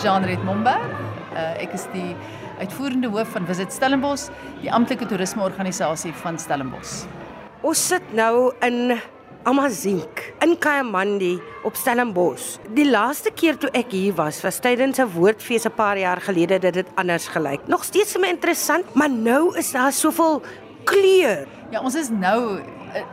[0.00, 0.92] is Jean-Red Momberg.
[1.36, 2.14] Uh, ek is die
[2.60, 4.30] uitvoerende hoof van Visit Stellenbosch,
[4.62, 7.02] die amptelike toerismeorganisasie van Stellenbosch.
[7.66, 8.94] Ons sit nou in
[9.48, 11.34] Amazink in Kayamandi
[11.68, 12.56] op Stellenbosch.
[12.76, 16.58] Die laaste keer toe ek hier was, was tydens 'n woordfees 'n paar jaar gelede
[16.58, 17.68] dat dit anders gelyk.
[17.68, 20.40] Nog steeds vir my interessant, maar nou is daar soveel
[20.84, 21.46] kleur.
[21.70, 22.60] Ja, ons is nou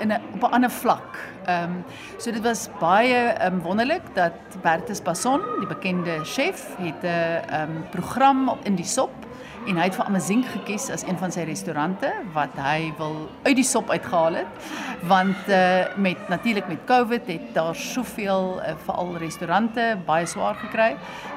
[0.00, 1.31] in 'n op 'n ander vlak.
[1.46, 1.84] Ehm um,
[2.18, 7.84] so dit was baie um, wonderlik dat Bertus Passon, die bekende chef, het 'n um,
[7.90, 9.21] program op in die sop
[9.66, 13.14] en hy het vir Amazing gekies as een van sy restaurante wat hy wil
[13.46, 14.70] uit die sop uitgehaal het
[15.10, 20.92] want uh, met natuurlik met Covid het daar soveel uh, veral restaurante baie swaar gekry.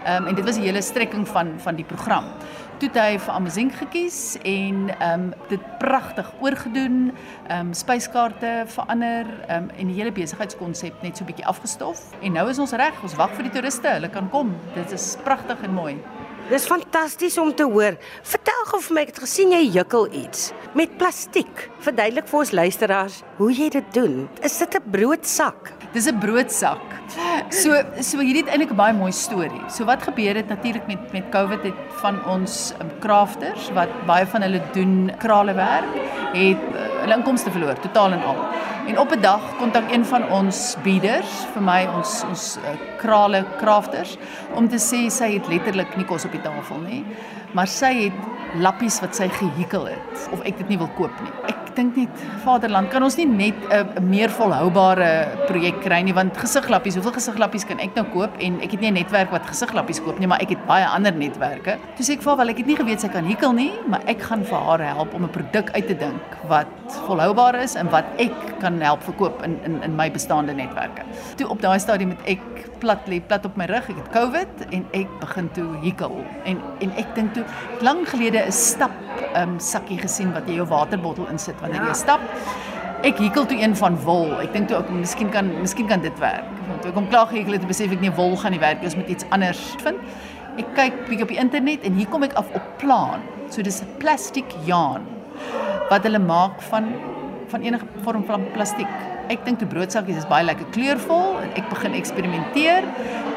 [0.05, 2.29] Ehm um, en dit was die hele strekking van van die program
[2.81, 7.13] toe hy vir Amazing gekies en ehm um, dit pragtig oorgedoen,
[7.47, 12.49] ehm um, spyskaarte verander um, en die hele besigheidskonsep net so bietjie afgestof en nou
[12.49, 14.53] is ons reg, ons wag vir die toeriste, hulle kan kom.
[14.75, 15.97] Dit is pragtig en mooi.
[16.45, 17.95] Dis fantasties om te hoor.
[18.29, 21.63] Vertel gou vir my, ek het gesien jy jukkel iets met plastiek.
[21.81, 24.27] Verduidelik vir ons luisteraars hoe jy dit doen.
[24.45, 25.71] Is dit 'n broodsak?
[25.93, 26.85] Dis 'n broodsak.
[27.49, 29.63] So so hierdie het eintlik 'n baie mooi storie.
[29.69, 34.25] So wat gebeur het natuurlik met met COVID het van ons um, crafters wat baie
[34.25, 35.89] van hulle doen kralewerk,
[36.33, 38.37] het uh, hulle inkomste verloor totaal en al.
[38.85, 42.63] En op 'n dag kontak een van ons bieders vir my ons ons uh,
[42.97, 44.17] krale crafters
[44.53, 47.05] om te sê sy het letterlik nie kos op die tafel nie,
[47.51, 48.19] maar sy het
[48.61, 51.31] lappies wat sy gehikel het of ek dit nie wil koop nie.
[51.49, 56.37] Ek dink net Vaderland kan ons nie net 'n meer volhoubare projek kry nie want
[56.37, 59.99] gesigglappies, hoeveel gesigglappies kan ek nou koop en ek het nie 'n netwerk wat gesigglappies
[59.99, 61.77] koop nie, maar ek het baie ander netwerke.
[61.97, 64.01] Toe sê ek vir haar wel ek het nie geweet sy kan hikel nie, maar
[64.05, 66.67] ek gaan vir haar help om 'n produk uit te dink wat
[67.07, 71.03] volhoubaar is en wat ek kan help verkoop in in in my bestaande netwerke.
[71.35, 72.41] Toe op daai stadium het ek
[72.79, 76.15] plat lê plat op my rug, ek het COVID en ek begin toe hikel
[76.45, 77.45] en en ek dink toe
[77.81, 78.91] lank gelede 'n stap
[79.35, 82.21] um, sakkie gesien wat jy jou waterbottel insit wanneer jy stap.
[83.03, 84.39] Ek hikel toe een van wol.
[84.41, 86.47] Ek dink toe ook miskien kan miskien kan dit werk.
[86.67, 88.83] Want toe ek hom klaar gehikel het, besef ek nie wol gaan nie werk.
[88.83, 89.97] Ons moet iets anders vind.
[90.57, 93.21] Ek kyk bietjie op die internet en hier kom ek af op plaan.
[93.49, 95.05] So dis 'n plastiek yarn
[95.89, 96.87] wat hulle maak van
[97.49, 98.89] van enige vorm van plastiek.
[99.33, 102.85] Ek dink toe broodsakkies is baie lekker kleurvol en ek begin eksperimenteer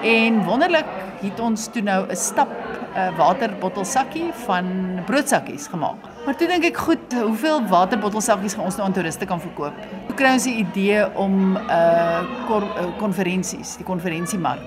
[0.06, 0.88] en wonderlik
[1.22, 2.48] het ons toe nou 'n stap
[2.94, 4.66] 'n waterbottelsakkie van
[5.06, 5.96] broodsakkies gemaak.
[6.24, 9.74] Maar toe dink ek, goed, hoeveel waterbottelsakkies gaan ons nou aan toeriste kan verkoop?
[10.06, 14.60] Toe kry ons die idee om 'n uh, konferensies, die konferensiemark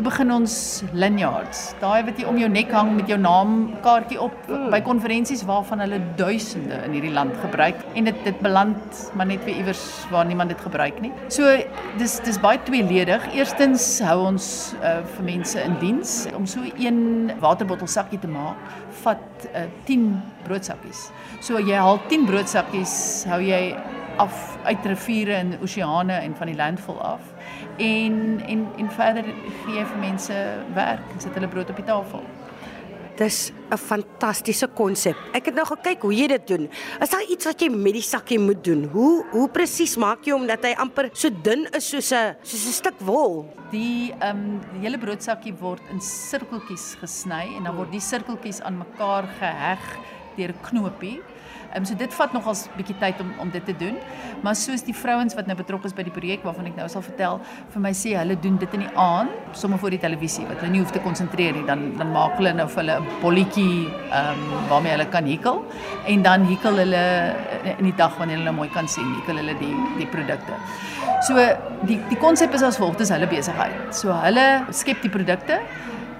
[0.00, 0.52] Toe begin ons
[0.96, 1.58] lanyards.
[1.76, 3.50] Daai wat jy om jou nek hang met jou naam
[3.84, 4.70] kaartjie op mm.
[4.72, 9.44] by konferensies waarvan hulle duisende in hierdie land gebruik en dit dit beland maar net
[9.44, 11.10] weer iewers waar niemand dit gebruik nie.
[11.28, 11.52] So
[12.00, 13.26] dis dis baie tweeledig.
[13.36, 14.46] Eerstens hou ons
[14.80, 18.72] uh, vir mense in diens om so een waterbottelsakkie te maak
[19.02, 20.14] vat uh, 10
[20.46, 21.10] broodsakkies.
[21.44, 22.96] So jy haal 10 broodsakkies,
[23.28, 23.76] hou jy
[24.16, 27.29] af uit riviere en oseane en van die landvol af
[27.78, 29.24] en en en verder
[29.64, 30.36] gee jy vir mense
[30.74, 32.24] werk en sit hulle brood op die tafel.
[33.20, 35.16] Dis 'n fantastiese konsep.
[35.32, 36.68] Ek het nou gekyk hoe jy dit doen.
[37.00, 38.84] Is daar iets wat jy met die sakkie moet doen?
[38.84, 42.66] Hoe hoe presies maak jy hom dat hy amper so dun is soos 'n soos
[42.66, 43.46] 'n stuk wol?
[43.70, 48.62] Die ehm um, die hele broodsakkie word in sirkeltjies gesny en dan word die sirkeltjies
[48.62, 49.98] aan mekaar geheg
[50.36, 51.20] deur knopie.
[51.76, 53.96] Um, so dit vat nogals bietjie tyd om om dit te doen.
[54.42, 57.04] Maar soos die vrouens wat nou betrokke is by die projek waarvan ek nou sal
[57.06, 57.38] vertel,
[57.74, 60.72] vir my sê hulle doen dit in die aand, sommer voor die televisie wat hulle
[60.74, 64.42] nie hoef te konsentreer nie, dan dan maak hulle nou vir hulle 'n bolletjie ehm
[64.70, 65.62] waarmee hulle kan hikel
[66.06, 67.04] en dan hikel hulle
[67.78, 70.54] in die dag wanneer hulle mooi kan sien, hikel hulle die die produkte.
[71.28, 71.34] So
[71.86, 73.94] die die konsep is as volg, dis hulle besigheid.
[73.94, 75.60] So hulle skep die produkte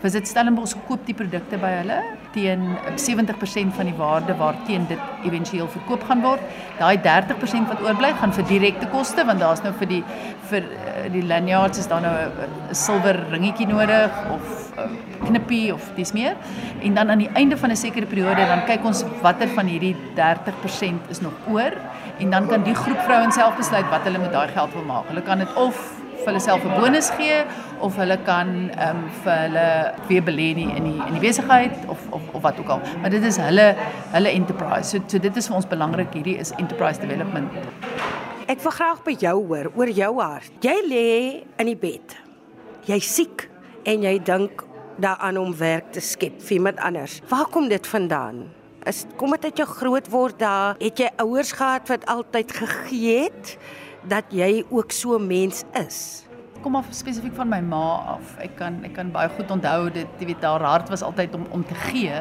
[0.00, 1.98] Visit Stellenbosch koop die produkte by hulle
[2.32, 2.62] teen
[2.94, 6.40] 70% van die waarde waarteen dit éventueel verkoop gaan word.
[6.78, 10.00] Daai 30% wat oorbly gaan vir direkte koste want daar's nou vir die
[10.48, 14.88] vir eh, die lanyards is daar nou 'n silwer ringetjie nodig of eh,
[15.26, 16.36] knippie of dis meer.
[16.80, 19.96] En dan aan die einde van 'n sekere periode dan kyk ons watter van hierdie
[20.16, 21.72] 30% is nog oor
[22.18, 25.08] en dan kan die groep vrouens self besluit wat hulle met daai geld wil maak.
[25.08, 25.99] Hulle kan dit of
[26.30, 27.42] hulle self 'n bonus gee
[27.80, 29.66] of hulle kan ehm um, vir hulle
[30.08, 32.80] weer belê in die in die besigheid of of of wat ook al.
[33.00, 33.74] Maar dit is hulle
[34.12, 34.90] hulle enterprise.
[34.90, 37.52] So, so dit is vir ons belangrik hierdie is enterprise development.
[38.50, 40.52] Ek wil graag by jou hoor oor jou hart.
[40.64, 41.08] Jy lê
[41.62, 42.16] in die bed.
[42.88, 43.46] Jy siek
[43.86, 44.64] en jy dink
[45.00, 47.20] daaraan om werk te skep vir iemand anders.
[47.28, 48.48] Waar kom dit vandaan?
[48.88, 50.74] Is kom dit uit jou groot word daar?
[50.80, 53.56] Het jy ouers gehad wat altyd gegee het?
[54.08, 56.30] Dat jy ook so mens is.
[56.60, 58.34] kom af spesifiek van my ma af.
[58.44, 61.46] Ek kan ek kan baie goed onthou dit, jy weet haar hart was altyd om
[61.56, 62.20] om te gee.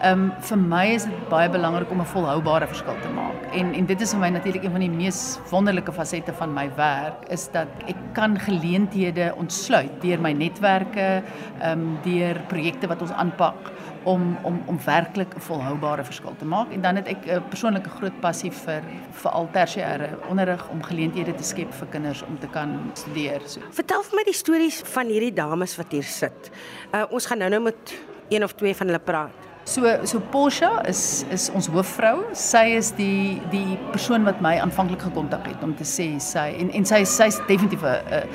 [0.00, 3.46] Ehm um, vir my is dit baie belangrik om 'n volhoubare verskil te maak.
[3.52, 6.68] En en dit is vir my natuurlik een van die mees wonderlike fasette van my
[6.76, 11.22] werk is dat ek kan geleenthede ontsluit deur my netwerke,
[11.60, 13.72] ehm um, deur projekte wat ons aanpak
[14.06, 17.90] om om om werklik 'n volhoubare verskil te maak en dan het ek 'n persoonlike
[17.90, 22.46] groot passie vir vir al tersiêre onderrig om geleenthede te skep vir kinders om te
[22.46, 23.40] kan studeer.
[23.44, 23.60] So.
[23.70, 26.50] Vertel vir my die stories van hierdie dames wat hier sit.
[26.94, 27.94] Uh, ons gaan nou-nou met
[28.28, 29.46] een of twee van hulle praat.
[29.64, 32.20] So so Portia is is ons hoofvrou.
[32.32, 36.70] Sy is die die persoon wat my aanvanklik gekontak het om te sê sy en
[36.70, 38.28] en sy sy's definitief 'n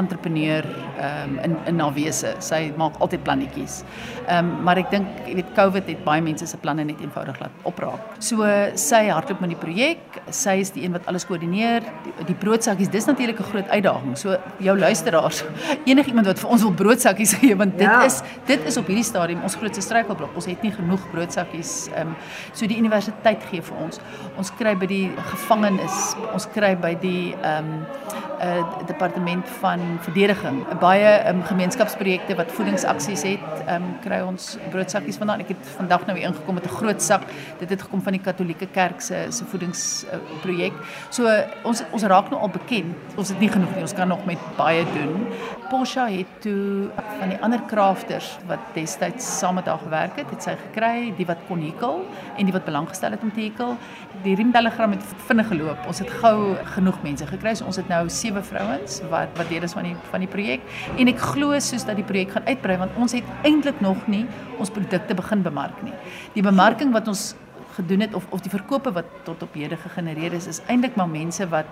[0.00, 0.64] entrepreneur
[0.98, 2.34] um, in in haar wese.
[2.38, 3.82] Sy maak altyd plannetjies.
[4.26, 7.38] Ehm um, maar ek dink jy weet COVID het baie mense se planne net eenvoudig
[7.42, 8.14] laat opraak.
[8.18, 8.46] So
[8.80, 10.20] sy hardloop met die projek.
[10.30, 11.84] Sy is die een wat alles koördineer.
[12.04, 14.16] Die, die broodsakkies, dis natuurlik 'n groot uitdaging.
[14.18, 15.44] So jou luisteraars,
[15.92, 18.04] enigiemand wat vir ons wil broodsakkies gee want dit ja.
[18.04, 20.34] is dit is op hierdie stadium ons grootste struikelblok.
[20.34, 21.88] Ons het nie genoeg broodsakkies.
[21.94, 22.16] Ehm um,
[22.52, 24.00] so die universiteit gee vir ons.
[24.36, 30.62] Ons kry by die gevangenes, ons kry by die ehm um, uh, departement van verdediging
[30.80, 35.44] baie um, gemeenskapsprojekte wat voedingsaksies het, um, kry ons broodsakkies vandaan.
[35.44, 37.22] Ek het vandag nou weer ingekom met 'n groot sak.
[37.58, 40.72] Dit het gekom van die Katolieke Kerk se se voedingsprojek.
[40.72, 41.28] Uh, so
[41.62, 42.94] ons ons raak nou al bekend.
[43.16, 43.80] Ons het nie genoeg nie.
[43.80, 45.26] Ons kan nog met baie doen.
[45.70, 50.42] Porsche het toe van die ander krafters wat destyds saam met haar gewerk het, het
[50.42, 52.04] sy gekry, die wat kon hekel
[52.36, 53.76] en die wat belang gestel het om te hekel.
[54.22, 55.86] Die riemtelegram het vinnig geloop.
[55.86, 57.54] Ons het gou genoeg mense gekry.
[57.54, 58.08] So ons het nou
[58.42, 60.60] vrouens wat wat deel is van die van die projek
[60.98, 64.26] en ek glo soos dat die projek gaan uitbrei want ons het eintlik nog nie
[64.58, 65.94] ons produkte begin bemark nie.
[66.34, 67.34] Die bemarking wat ons
[67.76, 71.08] gedoen het of of die verkope wat tot op hede gegenereer is is eintlik maar
[71.08, 71.66] mense wat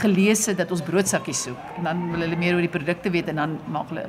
[0.00, 3.40] gelees dat ons broodsakkies soek en dan wil hulle meer oor die produkte weet en
[3.42, 4.06] dan maak hulle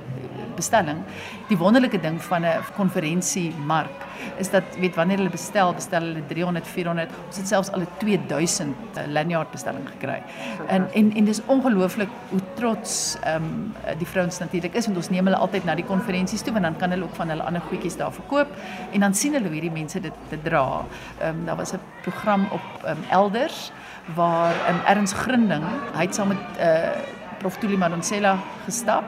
[0.57, 1.03] bestelling.
[1.49, 4.06] Die wonderlike ding van 'n konferensie mark
[4.37, 7.87] is dat weet wanneer hulle bestel, bestel hulle 300, 400, ons het selfs al 'n
[7.97, 8.75] 2000
[9.07, 10.21] lanyard bestelling gekry.
[10.67, 15.09] En en en dis ongelooflik hoe trots ehm um, die vrouens natuurlik is want ons
[15.09, 17.61] neem hulle altyd na die konferensies toe want dan kan hulle ook van hulle ander
[17.61, 18.47] goedjies daar verkoop
[18.91, 20.85] en dan sien hulle hoe hierdie mense dit te dra.
[21.19, 23.71] Ehm um, daar was 'n program op um, elders
[24.15, 25.63] waar 'n um, Erns Grinding,
[25.93, 26.89] hy het saam met uh,
[27.39, 29.03] Prof Tuli Madonsela gestap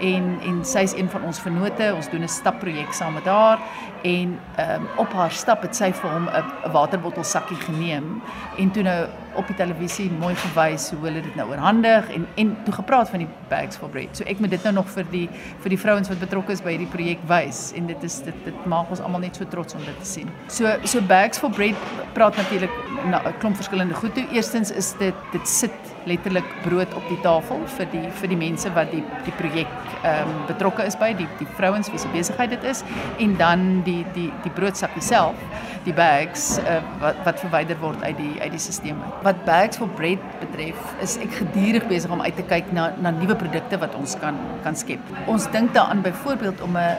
[0.00, 1.94] en en sy's een van ons vennote.
[1.94, 3.58] Ons doen 'n stapprojek saam met haar
[4.02, 8.22] en ehm um, op haar stap het sy vir hom 'n waterbottel sakkie geneem
[8.58, 12.56] en toe nou op die televisie mooi gewys hoe hulle dit nou oorhandig en en
[12.64, 14.16] toe gepraat van die bags for bread.
[14.16, 15.28] So ek moet dit nou nog vir die
[15.62, 18.66] vir die vrouens wat betrokke is by hierdie projek wys en dit is dit dit
[18.66, 20.30] maak ons almal net so trots om dit te sien.
[20.46, 21.74] So so bags for bread
[22.12, 22.70] praat natuurlik
[23.04, 24.26] 'n klomp verskillende goed toe.
[24.32, 25.72] Eerstens is dit dit sit
[26.08, 29.70] letterlik brood op die tafel vir die vir die mense wat die die projek
[30.02, 32.84] ehm um, betrokke is by die die vrouens wie se besigheid dit is.
[33.18, 35.36] En dan die die die broodsakkie self
[35.84, 38.98] die bags uh, wat wat verwyder word uit die uit die stelsel.
[39.22, 43.12] Wat bags for bread betref, is ek gedurig besig om uit te kyk na na
[43.14, 45.00] nuwe produkte wat ons kan kan skep.
[45.26, 46.96] Ons dink daaraan byvoorbeeld om 'n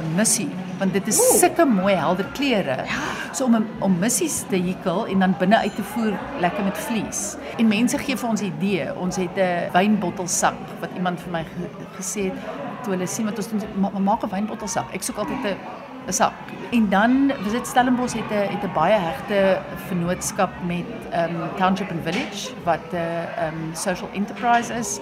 [0.00, 2.76] 'n missie, want dit is sulke mooi helder kleure.
[2.84, 3.08] Ja.
[3.32, 7.36] So om om missies te hekel en dan binne uit te voer lekker met vlies.
[7.58, 8.94] En mense gee vir ons idee.
[8.96, 12.38] Ons het 'n wynbottelsak wat iemand vir my ge, gesê het
[12.82, 14.92] toe hulle sien wat ons doen, ma, maak 'n wynbottelsak.
[14.94, 15.56] Ek soek altyd 'n
[16.08, 16.32] sak.
[16.70, 21.90] En dan was dit Stellenbosch het 'n het 'n baie hegte vennootskap met um Township
[21.90, 22.96] and Village wat 'n
[23.46, 25.00] um social enterprise is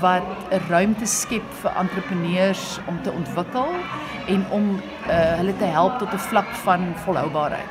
[0.00, 3.68] wat 'n ruimte skep vir entrepreneurs om te ontwikkel
[4.26, 7.68] en om uh, hulle te help tot 'n vlak van volhoubaarheid.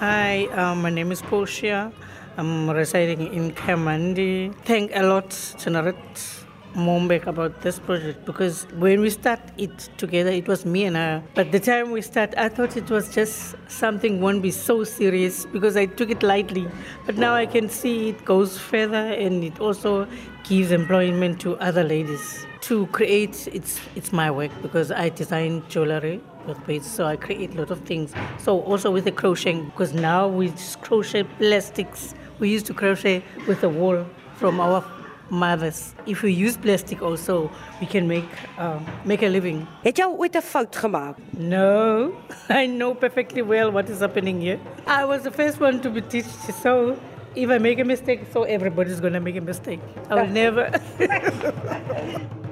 [0.00, 1.90] Hi, um, my name is Portia.
[2.38, 4.50] I'm residing in Kamandi.
[4.62, 6.43] Thank a lot, Generate
[6.74, 11.22] Mombek about this project because when we start it together, it was me and her.
[11.34, 15.46] But the time we start, I thought it was just something won't be so serious
[15.46, 16.66] because I took it lightly.
[17.06, 20.06] But now I can see it goes further and it also
[20.44, 22.46] gives employment to other ladies.
[22.62, 27.54] To create, it's it's my work because I design jewelry with beads, so I create
[27.54, 28.12] a lot of things.
[28.38, 32.14] So also with the crocheting because now we just crochet plastics.
[32.38, 34.82] We used to crochet with the wool from our
[35.30, 35.94] mothers.
[36.06, 37.50] If we use plastic also,
[37.80, 38.28] we can make
[38.58, 39.66] uh, make a living.
[39.82, 41.16] Het jy ooit 'n fout gemaak?
[41.38, 42.12] No,
[42.48, 44.58] I know perfectly well what is happening here.
[44.86, 46.26] I was the first one to be teach,
[46.62, 46.96] so
[47.34, 49.80] if I make a mistake, so everybody's going to make a mistake.
[50.10, 50.70] I will never